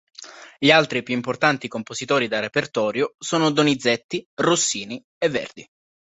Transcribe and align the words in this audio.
Gli 0.57 0.71
altri 0.71 1.03
più 1.03 1.13
importanti 1.13 1.67
compositori 1.67 2.27
de 2.27 2.39
repertorio 2.39 3.13
sono 3.19 3.51
Donizetti, 3.51 4.27
Rossini 4.33 4.99
e 5.15 5.29
Verdi. 5.29 5.63